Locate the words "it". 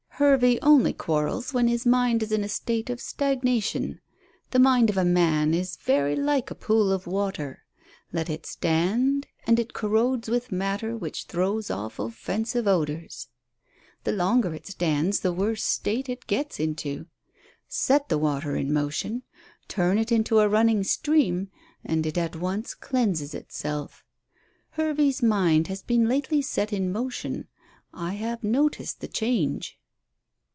8.29-8.45, 9.59-9.73, 14.53-14.67, 16.07-16.27, 19.97-20.11, 22.05-22.15